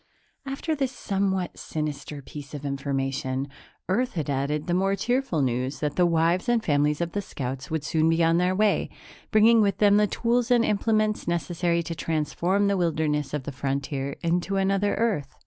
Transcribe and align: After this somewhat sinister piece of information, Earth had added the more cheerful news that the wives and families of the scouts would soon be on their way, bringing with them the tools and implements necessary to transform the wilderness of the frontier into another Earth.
After 0.47 0.73
this 0.73 0.91
somewhat 0.91 1.59
sinister 1.59 2.23
piece 2.23 2.55
of 2.55 2.65
information, 2.65 3.47
Earth 3.87 4.13
had 4.13 4.31
added 4.31 4.65
the 4.65 4.73
more 4.73 4.95
cheerful 4.95 5.43
news 5.43 5.79
that 5.79 5.95
the 5.95 6.07
wives 6.07 6.49
and 6.49 6.65
families 6.65 7.01
of 7.01 7.11
the 7.11 7.21
scouts 7.21 7.69
would 7.69 7.83
soon 7.83 8.09
be 8.09 8.23
on 8.23 8.39
their 8.39 8.55
way, 8.55 8.89
bringing 9.29 9.61
with 9.61 9.77
them 9.77 9.97
the 9.97 10.07
tools 10.07 10.49
and 10.49 10.65
implements 10.65 11.27
necessary 11.27 11.83
to 11.83 11.93
transform 11.93 12.65
the 12.65 12.77
wilderness 12.77 13.31
of 13.31 13.43
the 13.43 13.51
frontier 13.51 14.15
into 14.23 14.55
another 14.55 14.95
Earth. 14.95 15.35